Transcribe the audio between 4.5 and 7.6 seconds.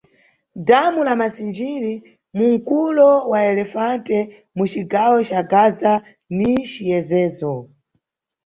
mu cigawo ca Gaza ni ciyezezo.